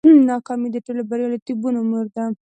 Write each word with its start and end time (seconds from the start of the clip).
ناکامي 0.29 0.69
د 0.71 0.77
ټولو 0.85 1.01
بریالیتوبونو 1.09 1.79
مور 1.89 2.05
ده. 2.15 2.23